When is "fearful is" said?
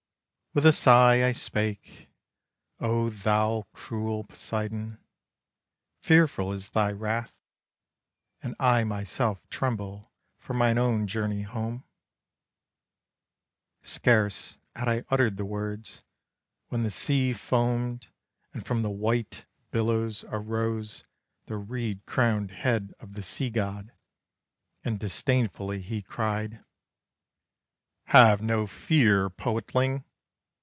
6.01-6.71